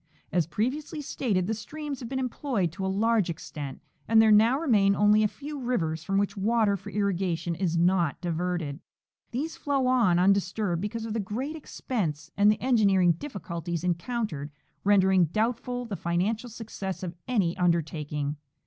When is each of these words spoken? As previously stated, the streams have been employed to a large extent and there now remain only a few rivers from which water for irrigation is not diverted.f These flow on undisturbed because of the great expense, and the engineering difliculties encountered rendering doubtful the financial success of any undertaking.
As 0.31 0.47
previously 0.47 0.99
stated, 0.99 1.45
the 1.45 1.53
streams 1.53 1.99
have 1.99 2.09
been 2.09 2.17
employed 2.17 2.71
to 2.71 2.83
a 2.83 2.87
large 2.87 3.29
extent 3.29 3.83
and 4.07 4.19
there 4.19 4.31
now 4.31 4.57
remain 4.59 4.95
only 4.95 5.21
a 5.21 5.27
few 5.27 5.59
rivers 5.59 6.03
from 6.03 6.17
which 6.17 6.35
water 6.35 6.75
for 6.75 6.89
irrigation 6.89 7.53
is 7.53 7.77
not 7.77 8.19
diverted.f 8.19 8.81
These 9.29 9.57
flow 9.57 9.85
on 9.85 10.17
undisturbed 10.17 10.81
because 10.81 11.05
of 11.05 11.13
the 11.13 11.19
great 11.19 11.55
expense, 11.55 12.31
and 12.35 12.49
the 12.51 12.59
engineering 12.59 13.13
difliculties 13.13 13.83
encountered 13.83 14.49
rendering 14.83 15.25
doubtful 15.25 15.85
the 15.85 15.95
financial 15.95 16.49
success 16.49 17.03
of 17.03 17.13
any 17.27 17.55
undertaking. 17.57 18.37